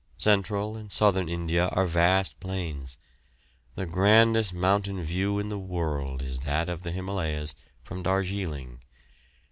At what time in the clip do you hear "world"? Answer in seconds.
5.59-6.23